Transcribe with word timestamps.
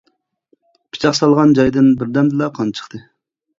پىچاق 0.95 1.17
سالغان 1.19 1.53
جايدىن 1.61 1.91
بىردەمدىلا 2.01 2.51
قان 2.59 2.75
چىقتى. 2.81 3.05